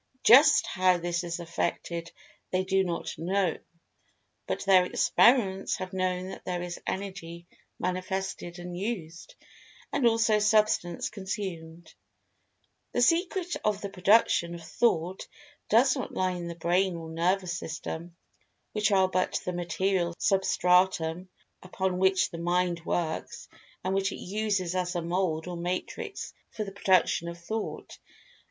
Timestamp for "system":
17.55-18.15